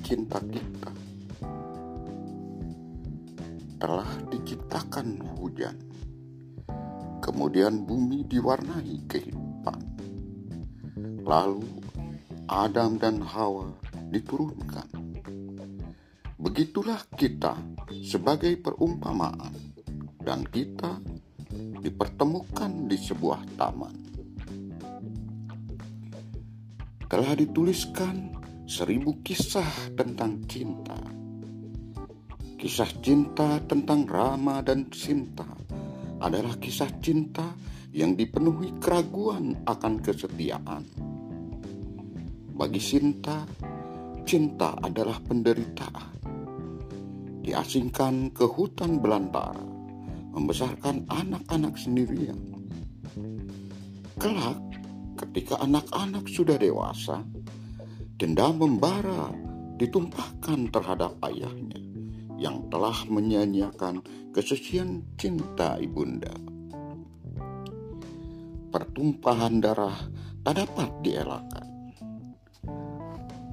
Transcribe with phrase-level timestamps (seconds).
[0.00, 0.88] cinta kita.
[3.76, 5.76] Telah diciptakan hujan,
[7.20, 9.80] kemudian bumi diwarnai kehidupan.
[11.28, 11.68] Lalu
[12.48, 13.68] Adam dan Hawa
[14.08, 14.88] diturunkan.
[16.40, 17.52] Begitulah kita
[18.00, 19.52] sebagai perumpamaan,
[20.24, 21.04] dan kita
[21.84, 23.94] dipertemukan di sebuah taman.
[27.12, 28.41] Telah dituliskan
[28.72, 30.96] seribu kisah tentang cinta.
[32.56, 35.44] Kisah cinta tentang Rama dan Sinta
[36.24, 37.52] adalah kisah cinta
[37.92, 40.88] yang dipenuhi keraguan akan kesetiaan.
[42.56, 43.44] Bagi Sinta,
[44.24, 46.16] cinta adalah penderitaan.
[47.44, 49.68] Diasingkan ke hutan belantara,
[50.32, 52.40] membesarkan anak-anak sendirian.
[54.16, 54.56] Kelak,
[55.20, 57.20] ketika anak-anak sudah dewasa,
[58.22, 59.34] dendam membara
[59.82, 61.74] ditumpahkan terhadap ayahnya
[62.38, 63.98] yang telah menyanyiakan
[64.30, 66.30] kesucian cinta ibunda.
[68.70, 69.98] Pertumpahan darah
[70.46, 71.66] tak dapat dielakkan.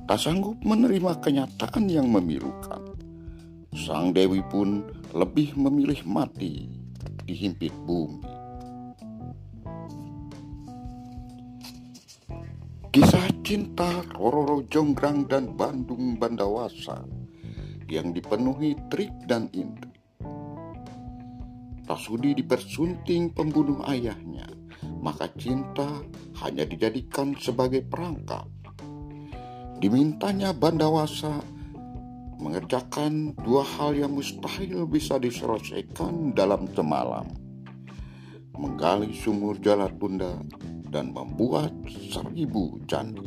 [0.05, 2.93] Tak sanggup menerima kenyataan yang memilukan.
[3.73, 4.85] Sang Dewi pun
[5.17, 6.69] lebih memilih mati
[7.25, 8.28] dihimpit bumi.
[12.99, 16.99] Kisah cinta Roro Jonggrang dan Bandung Bandawasa
[17.87, 20.03] yang dipenuhi trik dan intrik.
[21.87, 24.51] Tasudi dipersunting pembunuh ayahnya,
[24.99, 26.03] maka cinta
[26.43, 28.51] hanya dijadikan sebagai perangkap.
[29.79, 31.39] Dimintanya Bandawasa
[32.35, 37.31] mengerjakan dua hal yang mustahil bisa diselesaikan dalam semalam.
[38.59, 40.35] Menggali sumur Jalatunda
[40.89, 43.25] dan membuat seribu candi.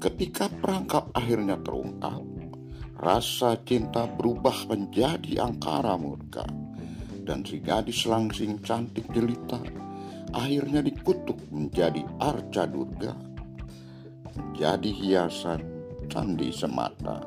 [0.00, 2.24] Ketika perangkap akhirnya terungkap,
[2.96, 6.48] rasa cinta berubah menjadi angkara murka,
[7.28, 9.60] dan si gadis langsing cantik jelita
[10.30, 13.12] akhirnya dikutuk menjadi arca durga,
[14.34, 15.60] menjadi hiasan
[16.06, 17.18] candi semata.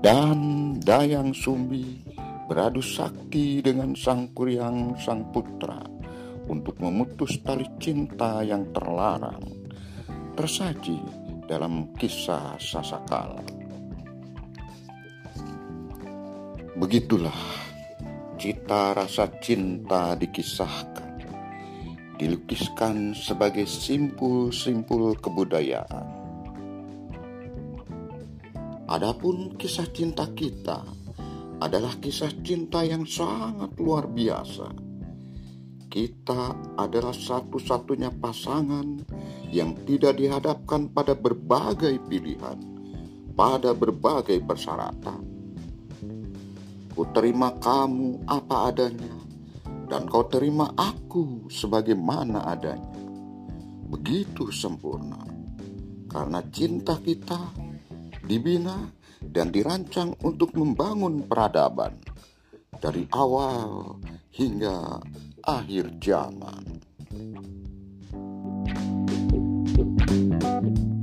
[0.00, 0.38] Dan
[0.80, 2.09] Dayang Sumbi
[2.50, 5.78] beradu sakti dengan sang kuryang sang putra
[6.50, 9.38] untuk memutus tali cinta yang terlarang
[10.34, 10.98] tersaji
[11.46, 13.46] dalam kisah Sasakala.
[16.74, 17.38] Begitulah
[18.34, 21.22] cita rasa cinta dikisahkan,
[22.18, 26.06] dilukiskan sebagai simpul-simpul kebudayaan.
[28.90, 30.99] Adapun kisah cinta kita
[31.60, 34.72] adalah kisah cinta yang sangat luar biasa.
[35.90, 39.04] Kita adalah satu-satunya pasangan
[39.50, 42.58] yang tidak dihadapkan pada berbagai pilihan,
[43.34, 45.20] pada berbagai persyaratan.
[46.94, 49.14] Ku terima kamu apa adanya,
[49.90, 52.98] dan kau terima aku sebagaimana adanya.
[53.90, 55.26] Begitu sempurna,
[56.06, 57.50] karena cinta kita
[58.22, 58.86] dibina
[59.30, 61.96] dan dirancang untuk membangun peradaban
[62.82, 63.98] dari awal
[64.34, 64.98] hingga
[65.46, 66.82] akhir zaman.
[70.10, 70.99] thank you